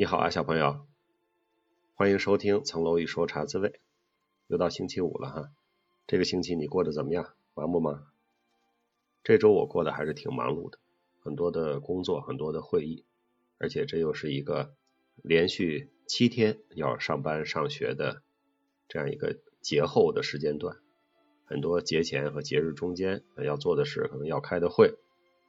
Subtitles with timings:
[0.00, 0.86] 你好啊，小朋友，
[1.96, 3.68] 欢迎收听《层楼一说茶滋味》。
[4.46, 5.50] 又到星期五了哈，
[6.06, 7.34] 这个星期你过得怎么样？
[7.54, 8.06] 忙不忙？
[9.24, 10.78] 这周我过得还是挺忙碌的，
[11.18, 13.04] 很多的工作，很多的会议，
[13.58, 14.76] 而且这又是一个
[15.16, 18.22] 连续七天要上班上学的
[18.86, 20.76] 这样一个节后的时间段，
[21.44, 24.94] 很多节前和节日中间要做的事，可能要开的会，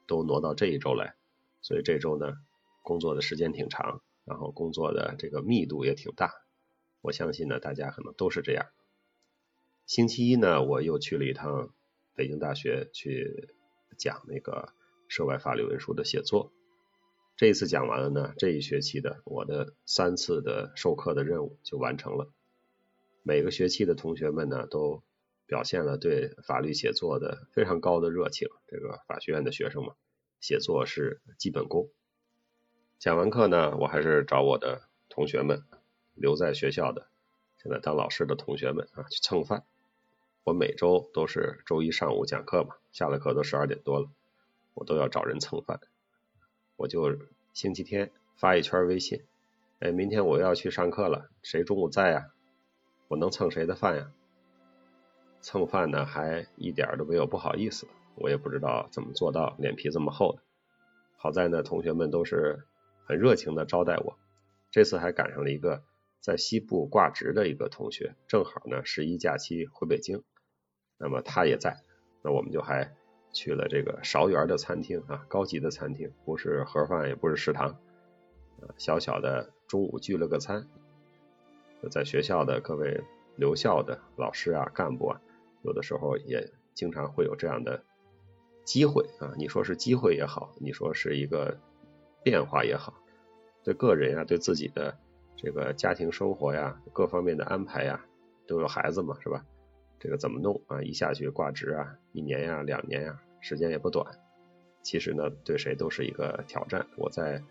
[0.07, 1.13] 都挪到这一周来，
[1.61, 2.37] 所以这周呢，
[2.81, 4.01] 工作的时间挺长。
[4.29, 6.31] 然后工作的这个密度也挺大，
[7.01, 8.67] 我相信呢，大家可能都是这样。
[9.87, 11.73] 星期一呢，我又去了一趟
[12.13, 13.49] 北京大学去
[13.97, 14.71] 讲那个
[15.07, 16.53] 涉外法律文书的写作。
[17.37, 22.31] 这一次讲完了呢，这一学期的我的三次的授课的任务就完成了。
[23.23, 25.01] 每个学期的同学们呢，都
[25.47, 28.47] 表现了对法律写作的非常高的热情。
[28.67, 29.95] 这个法学院的学生嘛，
[30.39, 31.89] 写作是基本功。
[32.99, 35.63] 讲完课呢，我还是找我的同学们
[36.15, 37.07] 留在学校的，
[37.55, 39.63] 现在当老师的同学们啊去蹭饭。
[40.43, 44.09] 我每周都是周一上午讲课嘛，下了课都十二点多了，
[44.73, 45.79] 我都要找人蹭饭。
[46.75, 47.17] 我就
[47.53, 49.23] 星期天发一圈微信，
[49.79, 52.33] 哎，明天我要去上课了，谁中午在呀？
[53.07, 54.11] 我能蹭谁的饭呀？
[55.39, 60.41] 蹭饭呢还一点都没有不好意思，我也不知道怎么做到脸皮这么厚的。
[61.15, 62.65] 好在呢，同学们都是。
[63.09, 64.19] 很热情的招待我，
[64.69, 65.81] 这次还赶上了一个
[66.21, 70.21] 在西部挂职的一个同学，正好呢十一假期回北京，
[70.99, 71.83] 那么他也在，
[72.21, 72.95] 那我们就还
[73.33, 77.79] 去了这个勺园的餐厅啊，高级的餐厅，不是盒饭也不是食堂，
[78.77, 80.67] 小小的中午聚了个餐，
[81.89, 83.01] 在学校的各位
[83.35, 85.21] 留校的老师啊干部啊，
[85.63, 87.83] 有的时候也经常会有这样的
[88.65, 91.59] 机会啊，你说是机会也好，你说是一个。
[92.23, 92.93] 变化也好，
[93.63, 94.97] 对个人呀，对自己的
[95.35, 98.05] 这个家庭生活呀，各方面的安排呀，
[98.47, 99.45] 都有孩子嘛，是吧？
[99.99, 100.81] 这个怎么弄啊？
[100.81, 104.05] 一下去挂职啊，一年呀，两年呀，时间也不短。
[104.81, 106.87] 其实呢，对谁都是一个挑战。
[106.95, 107.43] 我在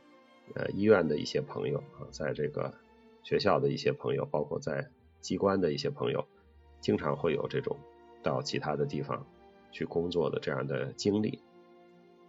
[0.55, 2.73] 呃医院的一些朋友啊，在这个
[3.23, 4.89] 学校的一些朋友，包括在
[5.21, 6.27] 机关的一些朋友，
[6.81, 7.77] 经常会有这种
[8.23, 9.27] 到其他的地方
[9.71, 11.43] 去工作的这样的经历。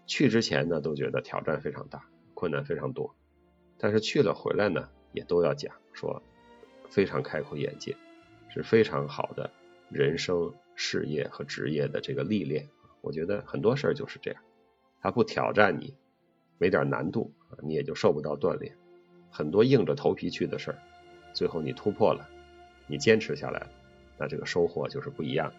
[0.06, 2.04] 去之前呢，都觉得挑战非常大。
[2.40, 3.14] 困难非常多，
[3.78, 6.24] 但是去了回来呢，也都要讲说
[6.90, 7.98] 非常开阔眼界，
[8.48, 9.52] 是非常好的
[9.90, 12.70] 人生事业和职业的这个历练。
[13.02, 14.42] 我觉得很多事儿就是这样，
[15.02, 15.94] 他不挑战你，
[16.58, 18.74] 没点难度，你也就受不到锻炼。
[19.30, 20.80] 很多硬着头皮去的事儿，
[21.34, 22.26] 最后你突破了，
[22.88, 23.70] 你坚持下来了，
[24.18, 25.52] 那这个收获就是不一样。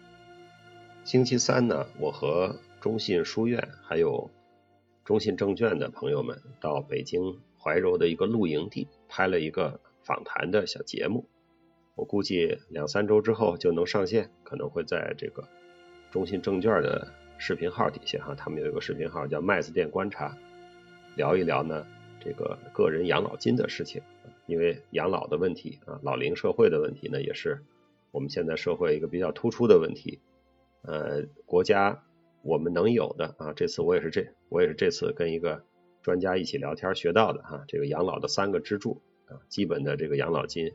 [1.03, 4.31] 星期三呢，我和中信书院还有。
[5.03, 11.27] 中信证券的朋友们到北京怀柔的一个露营地拍了一个访谈的小节目，
[11.95, 15.47] 我估计两三周之后就能上线，可能会在这个
[16.11, 20.37] 中信证券的视频号底下哈，他们有一个视频号叫麦子店观察，
[21.15, 21.85] 聊一聊呢
[22.19, 24.03] 这个个人养老金的事情，
[24.45, 27.63] 因为养老的问题啊，老龄社会的问题呢，也是
[28.11, 30.19] 我们现在社会一个比较突出的问题，
[30.83, 32.03] 呃，国家。
[32.43, 35.63] 我们能有的啊，这次我也是这，我也是这次跟一个
[36.01, 40.73] 专家一起聊天学到的哈，这个养老的三个支柱啊，基本的这个养老金、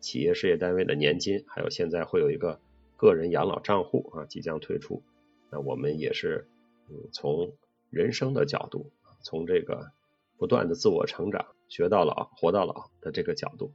[0.00, 2.60] 企业事业单位的年金，还有现在会有一个
[2.96, 5.02] 个人养老账户啊，即将推出。
[5.50, 6.48] 那我们也是
[6.88, 7.52] 嗯，从
[7.90, 8.90] 人生的角度，
[9.22, 9.92] 从这个
[10.38, 13.72] 不断的自我成长、学到老、活到老的这个角度，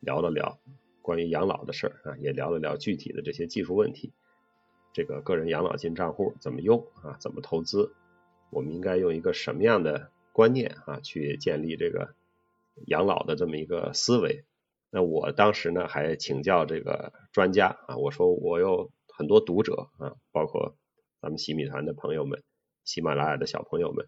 [0.00, 0.58] 聊了聊
[1.02, 4.12] 关于养老的事儿啊，也聊了聊具体的这些技术问题。
[4.92, 7.16] 这个个人养老金账户怎么用啊？
[7.18, 7.94] 怎么投资？
[8.50, 12.14] 我们应该用一个什么样的观念啊去建立这个
[12.86, 14.44] 养老的这么一个思维？
[14.90, 20.76] 那我当时呢还请教这个专家啊，我说我有很多读者啊，包括
[21.22, 22.42] 咱们喜米团的朋友们、
[22.84, 24.06] 喜马拉雅的小朋友们，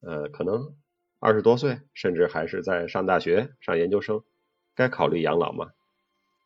[0.00, 0.74] 呃，可能
[1.20, 4.24] 二十多岁，甚至还是在上大学、上研究生，
[4.74, 5.70] 该考虑养老吗？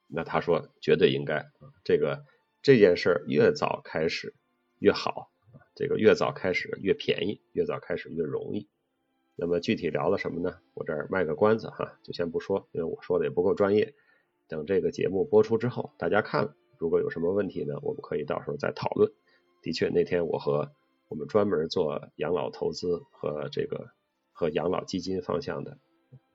[0.06, 2.26] 那他说绝对应该啊，这个。
[2.68, 4.34] 这件事越早开始
[4.78, 5.30] 越好，
[5.74, 8.68] 这个越早开始越便宜，越早开始越容易。
[9.36, 10.58] 那么具体聊了什么呢？
[10.74, 13.94] 我这儿卖个关子哈，就先不说，因为我说的也不够专业。
[14.48, 19.10] 等这个节目播出之后，大家看了，如果有什么问题呢，我们可以到时候再讨论。
[19.62, 20.70] 的确，那天我和
[21.08, 23.92] 我们专门做养老投资和这个
[24.30, 25.78] 和养老基金方向的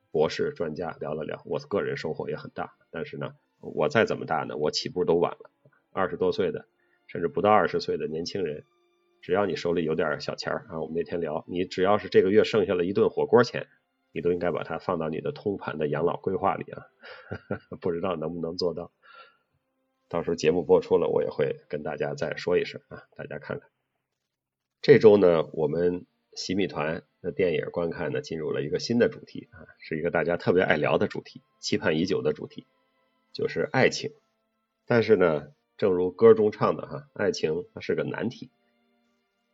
[0.10, 2.74] 博士专家聊了聊，我个人收获也很大。
[2.90, 5.52] 但是呢，我再怎么大呢，我起步都晚了。
[5.94, 6.66] 二十多岁的，
[7.08, 8.66] 甚至不到二十岁的年轻人，
[9.22, 13.68] 只要你手里有点小钱儿啊，我们那天聊，你只要是这个月剩下了一顿火锅钱，
[14.12, 16.88] 你都应该把它放到你的通盘的养老规划里啊，
[17.80, 18.92] 不知道能不能做到。
[20.10, 23.70] 到时候节目播出了，我也会跟大家再说一声啊，大家看看。
[24.82, 32.68] 这周呢，我们洗米团的电影观看呢，进入了一个新的主题啊，是一个大家特别爱聊的主题，期盼已久的主题，
[33.32, 34.12] 就是爱情。
[34.86, 38.52] 但是呢，正如歌中唱的哈，爱情它是个难题。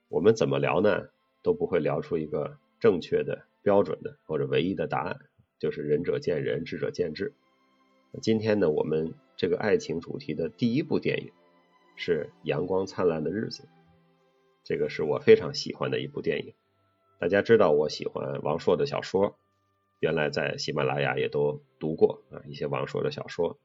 [0.10, 1.10] 我们怎么聊呢，
[1.44, 5.20] 都不会聊出一个正确的、标准的或者唯一的答案，
[5.60, 7.34] 就是仁者见仁，智者见智。
[8.22, 11.32] 今天呢，我们这个爱情主题的第一部电影
[11.96, 13.64] 是《阳光灿烂的日子》，
[14.64, 16.54] 这个是我非常喜欢的一部电影。
[17.20, 19.38] 大家知道我喜欢王朔的小说，
[20.00, 23.60] 原来在喜马拉雅也都读过啊一些王朔的小说。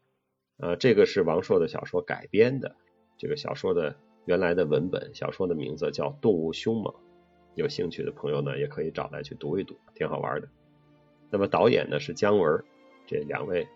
[0.59, 2.77] 呃，这个是王朔的小说改编的，
[3.19, 6.93] 这个小说的原来的文本，小说的名字叫《动物凶猛》，
[7.55, 10.49] 有兴趣的朋友呢也可以找来去读一读，挺好玩的。
[11.31, 12.65] 那么导演呢是姜文，
[13.07, 13.67] 这两位。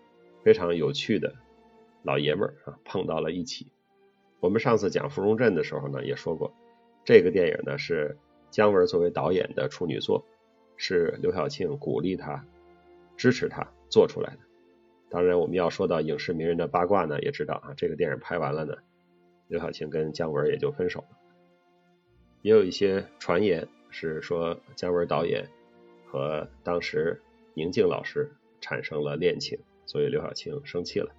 [0.41, 1.35] 非常有趣的
[2.01, 3.67] 老爷们儿啊，碰到了一起。
[4.39, 6.53] 我们上次讲《芙蓉镇》的时候呢，也说过，
[7.03, 8.17] 这个电影呢是
[8.49, 10.23] 姜文作为导演的处女作，
[10.77, 12.45] 是刘晓庆鼓励他、
[13.17, 14.39] 支持他做出来的。
[15.09, 18.75] 当然，我们要说到影视名人的八卦呢，也知道啊，这个电影拍完了呢，
[19.47, 21.17] 刘晓庆跟姜文也就分手了。
[22.41, 25.47] 也有一些传言是说，姜文导演
[26.05, 27.21] 和当时
[27.53, 29.59] 宁静老师产生了恋情。
[29.85, 31.09] 所以刘晓庆生气了，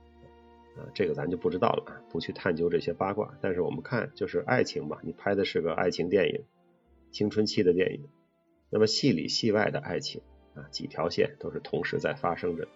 [0.76, 3.36] 啊，这个咱就不知道了，不去探究这些八卦。
[3.40, 6.44] 但是我们看，就是爱情嘛，你拍的是个爱情电影，
[7.10, 8.06] 青春期的电影，
[8.70, 10.22] 那么戏里戏外的爱情
[10.54, 12.68] 啊，几条线都是同时在发生着，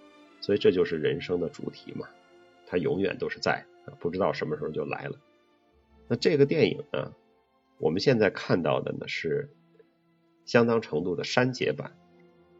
[0.45, 2.07] 所以这就是人生的主题嘛，
[2.67, 3.65] 它永远都是在，
[3.99, 5.19] 不知道什么时候就来了。
[6.07, 7.15] 那这个电影呢，
[7.79, 9.49] 我们现在看到的呢是
[10.45, 11.93] 相当程度的删节版，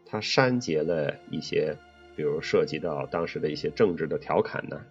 [0.07, 1.77] 它删节了一些。
[2.17, 4.87] 比如涉及到当时的一些政治的调侃呢，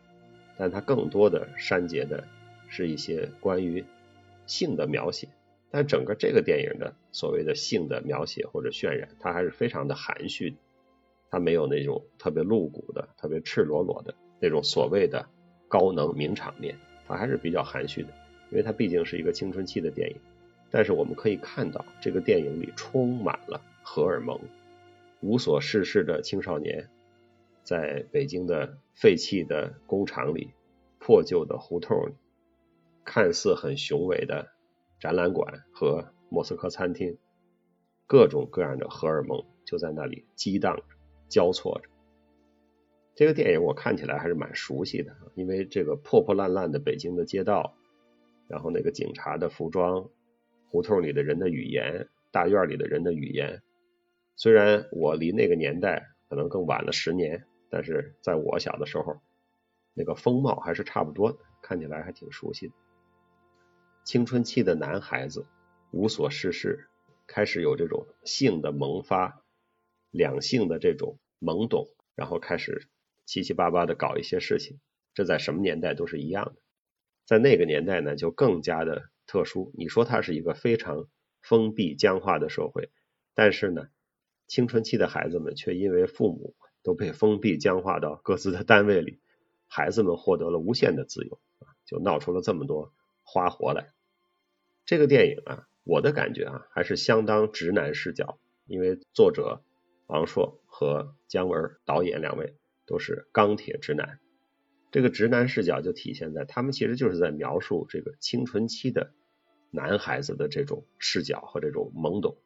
[0.58, 2.28] 但它更多的删节的
[2.68, 3.86] 是一些关于
[4.46, 5.30] 性的描写，
[5.72, 10.58] 但整个这个电影的所谓的性的描写或者渲染，它还是非常的含蓄，
[11.34, 15.28] 它没有那种特别露骨的、特别赤裸裸的那种所谓的
[15.68, 16.78] 高能名场面，
[17.08, 18.10] 它还是比较含蓄的，
[18.52, 20.16] 因为它毕竟是一个青春期的电影。
[20.70, 24.40] 但是我们可以看到，这个电影里充满了荷尔蒙，
[25.22, 26.88] 无所事事的青少年。
[27.64, 30.52] 在北京的废弃的工厂里、
[31.00, 32.14] 破旧的胡同里，
[33.04, 34.50] 看似很雄伟的
[35.00, 37.18] 展览馆和莫斯科餐厅，
[38.06, 40.84] 各种各样的荷尔蒙就在那里激荡着、
[41.30, 41.90] 交错着。
[43.16, 47.76] 这个电影我看起来还是蛮熟悉的，因为这个破破烂烂的北京的街道，
[48.48, 50.10] 然后那个警察的服装、
[50.70, 53.62] 胡同里的人的语言、大院里的人的语言，
[54.36, 57.46] 虽然我离那个年代可能更晚了十年。
[57.76, 59.20] 但是在我小的时候，
[59.96, 62.74] 那个风貌还是差不多的，看起来还挺熟悉的。
[64.04, 65.48] 青春期的男孩子
[65.90, 66.88] 无所事事，
[67.26, 69.43] 开始有这种性的萌发，
[70.14, 72.88] 两性的这种懵懂，然后开始
[73.26, 74.80] 七七八八的搞一些事情。
[75.14, 76.62] 这在什么年代都是一样的，
[77.26, 79.74] 在那个年代呢，就更加的特殊。
[79.76, 81.10] 你说它是一个非常
[81.42, 82.90] 封闭僵化的社会，
[83.34, 83.90] 但是呢，
[84.48, 86.56] 青春期的孩子们却因为父母。
[86.86, 89.22] 都被封闭僵化到各自的单位里，
[89.70, 91.40] 孩子们获得了无限的自由，
[91.86, 92.92] 就闹出了这么多
[93.24, 93.94] 花活来。
[94.84, 99.64] 这个电影啊，我的感觉啊，还是相当直男视角，因为作者
[100.14, 102.54] 王朔和姜文导演两位
[102.86, 104.20] 都是钢铁直男。
[104.92, 109.16] 这个直男视角就体现在他们其实就是在描述这个青春期的
[109.72, 112.38] 男孩子的这种视角和这种懵懂、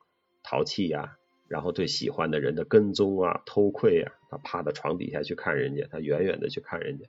[0.44, 1.18] 淘气呀。
[1.50, 7.06] 然后对喜欢的人的跟踪啊、偷窥啊，他趴在床底下去看人家，他远远的去看人家，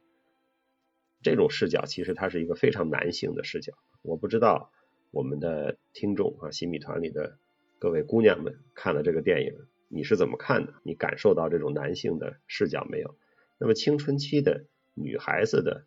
[1.23, 3.75] 这种视角其实它是一个非常男性的视角。
[4.03, 4.73] 我不知道
[5.11, 7.39] 我们的听众啊，新米团里的
[7.81, 9.53] 各位姑娘们看了这个电影，
[9.89, 10.75] 你是怎么看的？
[10.85, 13.17] 你感受到这种男性的视角没有？
[13.59, 15.85] 那么青春期的女孩子的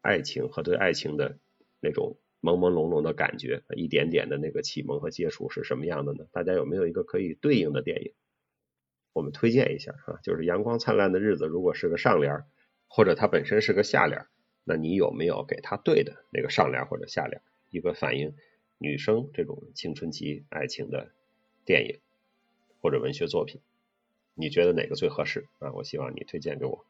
[0.00, 1.38] 爱情和对爱情的
[1.80, 2.18] 那种。
[2.42, 6.24] 朦朦胧胧的感觉，一点点的那个启蒙和接触是什么样的呢？
[6.32, 8.14] 大家有没有一个可以对应的电影？
[9.12, 12.44] 我们推荐一下啊，就是《阳光灿烂的日子》，如果是个上联，
[12.88, 14.24] 或者它本身是个下联，
[14.64, 17.42] 那你有没有给它对的那个上联或者下联？
[17.68, 18.34] 一个反映
[18.78, 21.12] 女生这种青春期爱情的
[21.66, 22.00] 电影
[22.80, 23.60] 或者文学作品，
[24.34, 25.72] 你觉得哪个最合适啊？
[25.74, 26.84] 我希望你推荐给我。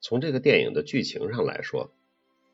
[0.00, 1.92] 从这个电影的剧情上来说，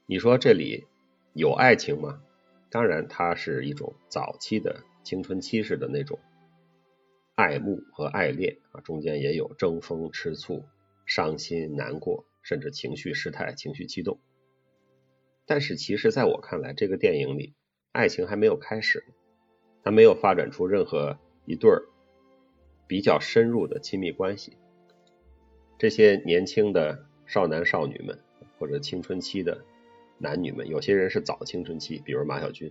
[0.07, 0.87] 你说这里。
[1.35, 2.23] 有爱情吗？
[2.69, 6.19] 当然，它是一种早期的青春期式的那种
[7.35, 10.63] 爱慕和爱恋啊，中间也有争风吃醋、
[11.07, 14.21] 伤心难过，甚至情绪失态、情绪激动。
[15.47, 17.55] 但是其实在我看来，这个电影里
[17.93, 19.03] 爱情还没有开始，
[19.83, 21.19] 它没有发展出任何
[21.53, 21.83] 一对儿
[22.87, 24.57] 比较深入的亲密关系。
[25.77, 28.19] 这些年轻的少男少女们，
[28.59, 29.63] 或者青春期的
[30.17, 32.71] 男女们，有些人是早青春期，比如马小军；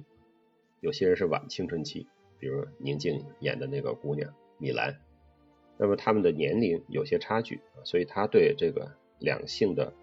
[0.80, 2.08] 有些人是晚青春期，
[2.40, 5.00] 比如宁静演的那个姑娘米兰。
[5.78, 9.94] 那么他们的年龄有些差距，所以他对这个两性的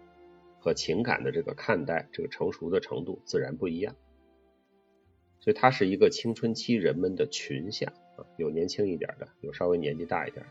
[0.61, 3.97] 和情感的这个看待，这个成熟的程度自然不一样。
[5.41, 7.91] 所以它是一个青春期人们的群像
[8.37, 10.45] 有年轻一点的，有稍微年纪大一点。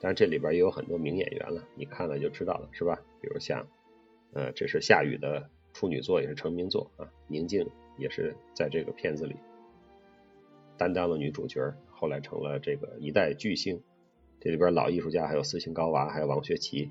[0.00, 3.02] 当然这里边也有很多名演员了，你看了就知道了，是吧？
[3.20, 3.66] 比如像，
[4.32, 7.12] 呃，这是夏雨的处女作，也是成名作啊。
[7.28, 9.36] 宁静也是在这个片子里
[10.78, 13.82] 担当了女主角，后来成了这个一代巨星。
[14.40, 16.88] 这里边老艺术家还有斯琴高娃，还有王学圻，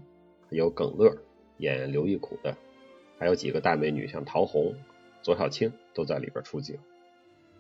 [0.52, 1.18] 有耿乐
[1.58, 2.56] 演刘亦苦的，
[3.18, 4.76] 还有几个大美女，像陶虹、
[5.24, 6.78] 左小青都在里边出镜。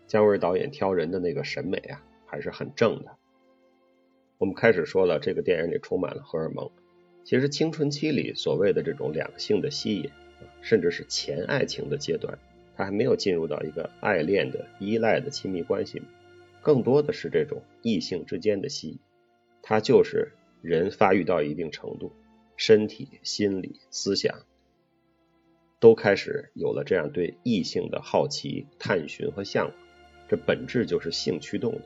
[0.06, 3.18] 姜文导演挑人的那个审美啊，还是很正的。
[4.38, 6.70] 我们开始说了，这个电影里充满了荷尔蒙。
[7.26, 10.10] 其实青春期里所谓的这种两性的吸引，
[10.62, 12.40] 甚至是前爱情的阶段，
[12.76, 16.02] 它还没有进入到一个爱恋的依赖的亲密关系，
[16.62, 19.00] 更多的是这种异性之间的吸引。
[19.62, 20.32] 它就是
[20.62, 22.14] 人发育到一定程度，
[22.56, 24.40] 身体、心理、思想
[25.80, 29.76] 都开始有了这样对异性的好奇、探寻和向往，
[30.30, 31.82] 这本质就是性驱动的。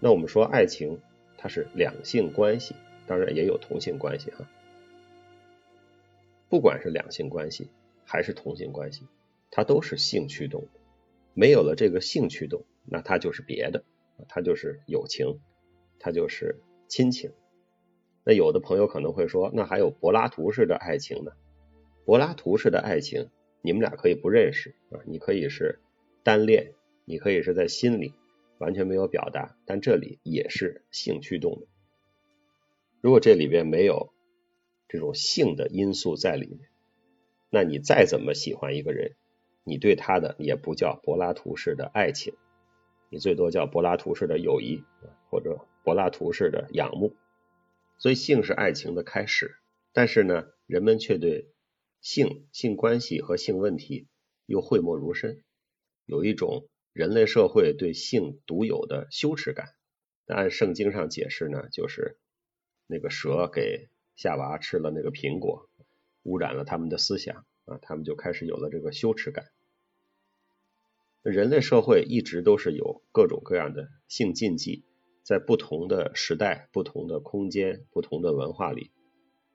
[0.00, 1.00] 那我们说爱情。
[1.38, 2.74] 它是两性关系，
[3.06, 4.48] 当然也有同性关系哈。
[6.48, 7.68] 不管是两性关系
[8.06, 9.06] 还是同性关系，
[9.50, 10.80] 它都是性驱动的。
[11.34, 13.84] 没有了这个性驱动，那它就是别的，
[14.28, 15.38] 它就是友情，
[16.00, 16.56] 它就是
[16.88, 17.30] 亲情。
[18.24, 21.32] 那有的朋友可能会说，那还有柏拉图式的爱情呢？
[22.06, 23.28] 柏拉图式的爱情，
[23.60, 25.80] 你们俩可以不认识啊，你可以是
[26.24, 26.72] 单恋，
[27.04, 28.14] 你可以是在心里。
[28.58, 31.66] 完全没有表达，但这里也是性驱动的。
[33.00, 34.12] 如果这里边没有
[34.88, 36.68] 这种性的因素在里面，
[37.50, 39.14] 那你再怎么喜欢一个人，
[39.62, 42.34] 你对他的也不叫柏拉图式的爱情，
[43.10, 44.82] 你最多叫柏拉图式的友谊
[45.30, 47.14] 或者柏拉图式的仰慕。
[47.98, 49.56] 所以性是爱情的开始，
[49.92, 51.50] 但是呢，人们却对
[52.00, 54.08] 性、性关系和性问题
[54.46, 55.42] 又讳莫如深，
[56.06, 56.66] 有一种。
[56.96, 59.74] 人类社会对性独有的羞耻感，
[60.28, 62.16] 按圣经上解释呢，就是
[62.86, 65.68] 那个蛇给夏娃吃了那个苹果，
[66.22, 69.44] 污染了他们的思想啊，他们就开始有了这个羞耻感。
[71.20, 74.86] 人类社会一直都是有各种各样的性禁忌，
[75.22, 78.90] 在不同的时代、不同的空间、不同的文化里，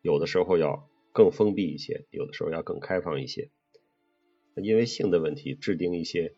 [0.04, 3.50] 有的时候要更封闭一些，有的时候要更开放一些。
[4.62, 6.36] 因为性的问题，制定一些。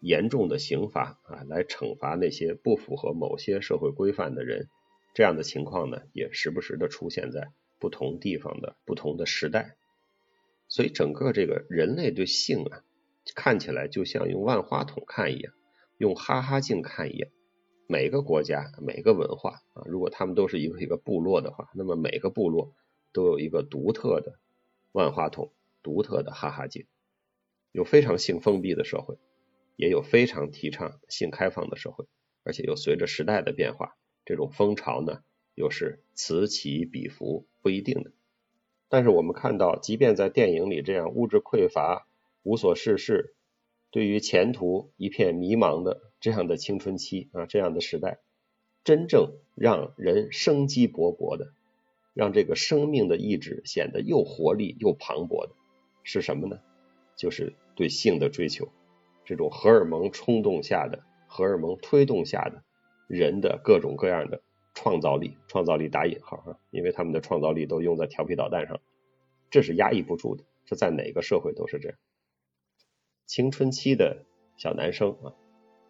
[0.00, 4.68] 严重的刑罚啊，来惩罚那些不符合某些社会规范的人，
[5.14, 9.76] 这样的情况呢，也时不时的出现在不同地方的不同的时代。
[10.68, 12.82] 所以整个这个人类对性啊，
[13.34, 15.52] 看起来就像用万花筒看一样，
[15.96, 17.30] 用哈哈镜看一样。
[17.88, 22.74] 每个国家、每个文化啊，如果他们都是一个一个部落的话，那么每个部落
[23.12, 24.40] 都有一个独特的
[24.90, 25.52] 万花筒、
[25.84, 26.86] 独特的哈哈镜，
[27.70, 29.16] 有非常性封闭的社会。
[29.76, 32.06] 也有非常提倡性开放的社会，
[32.42, 35.20] 而且又随着时代的变化，这种风潮呢
[35.54, 38.12] 又是此起彼伏，不一定的。
[38.88, 42.06] 但是我们看到，即便在电影里这样物质匮乏、
[42.42, 43.34] 无所事事、
[43.90, 48.20] 对于前途一片迷茫的这样的青春期啊，这样的时代，
[48.84, 51.52] 真正让人生机勃勃的，
[52.14, 55.52] 让这个生命的意志显得又活力又磅礴的，
[56.04, 56.60] 是什么呢？
[57.16, 58.68] 就是对性的追求。
[59.26, 62.62] 这种荷尔蒙冲动下的、荷尔蒙推动下的
[63.08, 64.40] 人的各种各样的
[64.72, 68.80] 创造力，创造力打引号啊，因为他们的创造力都用在调皮捣蛋上，
[69.50, 71.98] 这是压抑不住的，这在哪个社会都是这样。
[73.26, 74.24] 青春期的
[74.56, 75.34] 小男生啊，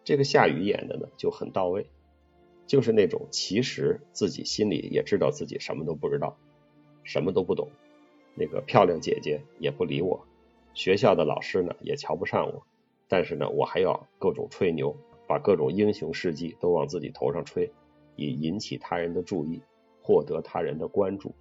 [0.03, 1.85] 这个夏雨演的呢就很到位，
[2.65, 6.39] 就是那种其实自己心里也知道自己什么都不知道，
[7.03, 7.69] 什么都不懂，
[8.33, 10.25] 那个漂亮姐姐也不理我，
[10.73, 12.65] 学校的老师呢也瞧不上我。
[13.07, 14.95] 但是呢，我还要各种吹牛，
[15.27, 17.71] 把各种英雄事迹都往自己头上吹，
[18.15, 19.61] 以引起他人的注意，
[20.01, 21.33] 获得他人的关注。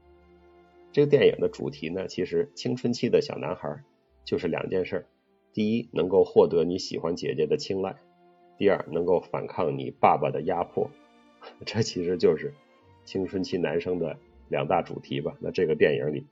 [0.92, 3.82] 这个电影的主题呢，其实青春期的小男孩
[4.24, 5.06] 就是两件事：
[5.52, 7.96] 第一，能够获得你喜欢姐姐的青睐；
[8.56, 10.90] 第二，能够反抗你爸爸的压迫。
[11.66, 12.54] 这其实就是
[13.04, 14.16] 青春期男生的
[14.48, 15.36] 两大主题吧。
[15.40, 16.24] 那这个电影里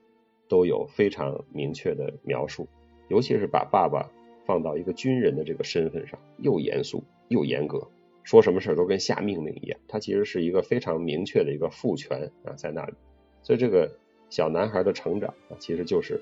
[0.49, 2.67] 都有非常明确的描述，
[3.07, 4.09] 尤其是把爸爸
[4.45, 7.87] 放到一个军人的这个身份上，又严肃又严格，
[8.23, 9.79] 说什么事都跟下命令一样。
[9.87, 12.93] 他其实是一个非常明确的一个父权啊在那里。
[13.43, 13.97] 所以这个
[14.29, 16.21] 小男孩的成长啊，其实就是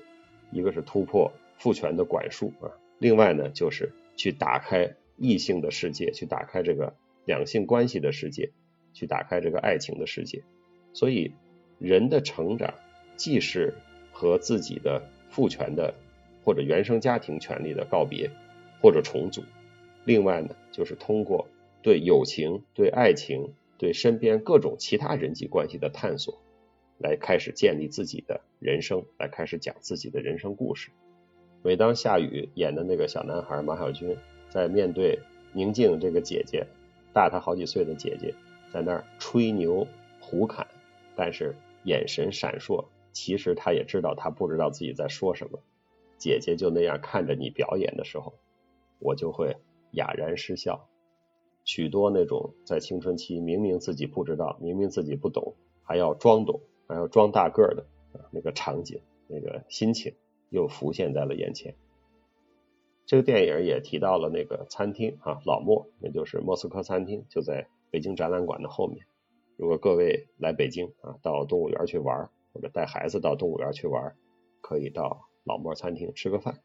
[0.50, 8.50] 一个是突破父权的管束啊，另外呢就是去打开异性的世界，去打开这个两性关系的世界。
[8.96, 10.44] 去打开这个爱情的世界，
[10.92, 11.32] 所以
[11.80, 12.74] 人的成长
[13.16, 13.74] 既是
[14.12, 15.94] 和自己的父权的
[16.44, 18.30] 或者原生家庭权利的告别
[18.82, 19.42] 或者重组，
[20.04, 21.48] 另外呢，就是通过
[21.82, 26.40] 对友情、对爱情、对身边各种其他人际关系的探索，
[26.98, 30.90] 来开始建立自己的人生，来开始讲自己的人生故事。
[31.62, 34.16] 每当夏雨演的那个小男孩马小军
[34.50, 35.18] 在面对
[35.52, 36.66] 宁静这个姐姐
[37.12, 38.34] 大他好几岁的姐姐。
[38.72, 39.86] 在那儿吹牛
[40.18, 40.66] 胡侃，
[41.14, 45.60] 但是眼神闪烁，其实他也知道他不知道自己在说什么。
[46.24, 48.32] 姐姐就那样看着你表演的时候，
[48.98, 49.58] 我就会
[49.90, 50.88] 哑然失笑。
[51.64, 60.14] 许多那种在青春期明明自己不知道，明明自己不懂，还要装懂，还要装大个儿的啊那个场景，那个心情
[60.48, 61.74] 又浮现在了眼前。
[63.04, 67.68] 这个电影也提到了那个餐厅啊，老莫，也就是莫斯科餐厅，就在。
[67.90, 69.06] 北京展览馆的后面，
[69.56, 74.16] 如果各位来北京啊，到动物园去玩，或者带孩子到动物园去玩，
[74.60, 76.60] 可以到老莫餐厅吃个饭。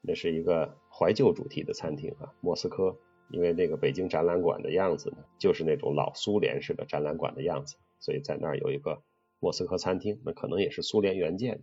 [0.00, 2.34] 那是一个怀旧主题的餐厅啊。
[2.40, 2.96] 莫斯科，
[3.28, 9.02] 因为那个北京展览馆的样子呢，就是那种老苏联式的展览馆的样子，所以在那儿有一个
[9.40, 11.62] 莫斯科餐厅，那可能也是苏联原件。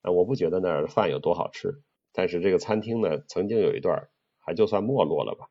[0.00, 5.50] 啊，我不觉得那儿的饭有多好吃，但是这个餐厅呢，曾经有一段还就算没落了吧。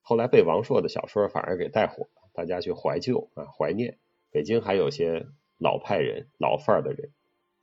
[0.00, 3.98] 后来被王朔的小说反而给带火了，大家去怀旧啊，怀念。
[4.30, 5.26] 北京还有些
[5.58, 7.12] 老派人、老范儿的人，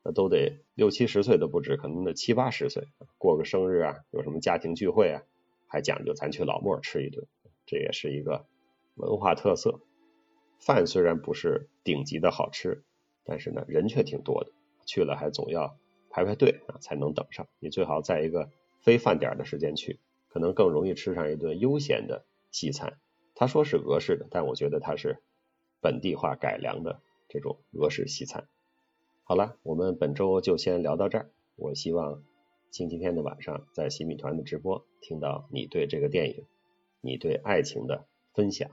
[0.03, 5.23] 那都得六七十岁都不止，可能得七八十岁，过个生日啊，有什么家庭聚会啊，
[5.67, 7.27] 还讲究咱去老莫吃一顿，
[7.65, 8.45] 这也是一个
[8.95, 9.79] 文化特色。
[10.59, 12.83] 饭虽然不是顶级的好吃，
[13.23, 14.51] 但是呢，人却挺多的，
[14.85, 15.77] 去了还总要
[16.09, 17.47] 排排队啊，才能等上。
[17.59, 18.49] 你最好在一个
[18.81, 22.25] 非饭点的时间去，可能更容易吃上一顿悠闲的。
[22.51, 22.97] 西餐，
[23.35, 25.21] 他说是俄式的，但我觉得它是
[25.81, 28.47] 本地化改良的这种俄式西餐。
[29.29, 31.29] 好了，我们本周就先聊到这儿。
[31.55, 32.23] 我希望
[32.71, 36.47] 星期天的晚上在新米团的直播听到你对这个电影、
[36.99, 38.71] 你对爱情的分享。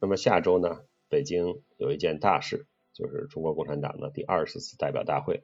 [0.00, 5.42] 那么下周呢，北京有一件大事，就是中国共产党的第二十次代表大会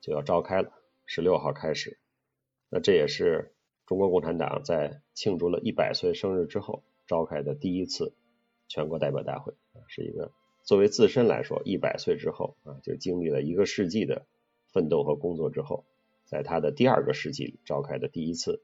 [0.00, 0.72] 就要召开了，
[1.04, 1.98] 十六号开始。
[2.70, 3.52] 那这也是。
[3.84, 8.14] 中国共产党在庆祝了一百岁生日之后召开的第一次
[8.68, 9.52] 全国代表大会，
[9.86, 14.26] 是一个作为自身来说一百岁之后啊，就经历了一个世纪的
[14.72, 15.84] 奋斗和工作之后，
[16.24, 18.62] 在他的第二个世纪里召开的第一次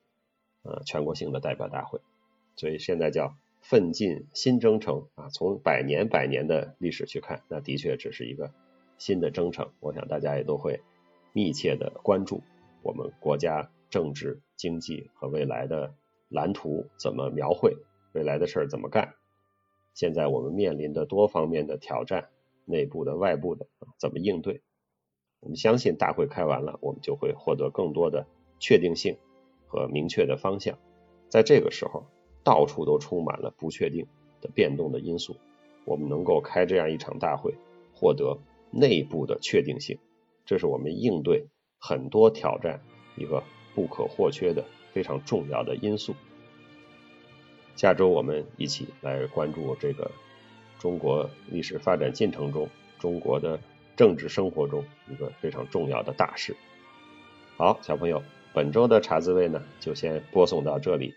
[0.62, 2.00] 呃全国性的代表大会，
[2.56, 8.52] 所以现在叫奋进新征程啊，从百年百年的历史去看，那的确只是一个
[8.96, 10.80] 新的征程，我想大家也都会
[11.32, 12.42] 密切的关注
[12.82, 13.70] 我们国家。
[13.90, 15.94] 政治、经济和未来的
[16.28, 17.74] 蓝图怎么描绘？
[18.12, 19.14] 未来的事儿怎么干？
[19.94, 22.28] 现在我们面临的多方面的挑战，
[22.64, 23.66] 内部的、外部的，
[23.98, 24.62] 怎么应对？
[25.40, 28.26] 我们相信大会开完了，我们就会获得更多的
[28.58, 29.16] 确定性
[29.66, 30.78] 和明确的方向。
[31.28, 32.06] 在这个时候，
[32.44, 34.06] 到处都充满了不确定
[34.40, 35.36] 的变动的因素，
[35.84, 37.54] 我们能够开这样一场大会，
[37.94, 38.38] 获得
[38.70, 39.98] 内部的确定性，
[40.44, 41.46] 这是我们应对
[41.78, 42.80] 很多挑战
[43.16, 43.42] 一个。
[43.74, 46.16] 不可或缺的非常重要的因素。
[47.78, 50.10] 下周我们一起来关注这个
[50.80, 53.60] 中国历史发展进程中、中国的
[53.96, 56.56] 政治生活中一个非常重要的大事。
[57.56, 61.14] 好，小朋友，本周的茶滋味呢就先播送到这里，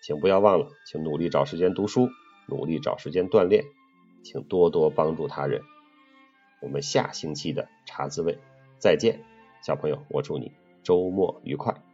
[0.00, 2.08] 请不要忘了，请努力找时间读书，
[2.46, 3.64] 努力找时间锻炼，
[4.24, 5.60] 请多多帮助他人。
[6.62, 8.38] 我们下星期的茶滋味
[8.78, 9.22] 再见，
[9.62, 10.50] 小朋友，我祝你。
[10.82, 11.87] 周末愉快。